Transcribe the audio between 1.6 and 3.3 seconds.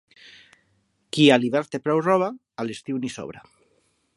té prou roba, a l'estiu n'hi